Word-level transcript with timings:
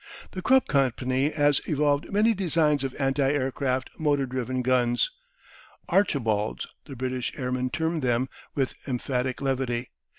The 0.31 0.41
Krupp 0.41 0.67
Company 0.67 1.29
has 1.29 1.61
evolved 1.67 2.11
many 2.11 2.33
designs 2.33 2.83
of 2.83 2.95
anti 2.99 3.29
aircraft 3.29 3.91
motor 3.99 4.25
driven 4.25 4.63
guns 4.63 5.11
"Archibalds" 5.89 6.65
the 6.85 6.95
British 6.95 7.31
airmen 7.37 7.69
term 7.69 7.99
them 7.99 8.27
with 8.55 8.73
emphatic 8.87 9.43
levity. 9.43 9.91